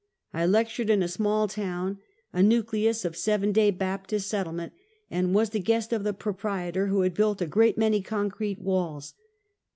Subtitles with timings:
[0.33, 1.99] I lectured in a small town,
[2.33, 4.73] a nucleus of a Seven Day Baptist settlement,
[5.11, 9.13] and was the guest of the proprietor, who had built a great many concrete walls.